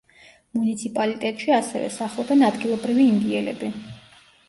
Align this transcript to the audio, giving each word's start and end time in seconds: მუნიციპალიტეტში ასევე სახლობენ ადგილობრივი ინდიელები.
მუნიციპალიტეტში 0.59 1.55
ასევე 1.59 1.91
სახლობენ 1.99 2.45
ადგილობრივი 2.51 3.09
ინდიელები. 3.15 3.75